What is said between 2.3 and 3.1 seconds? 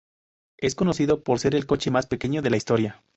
de la historia.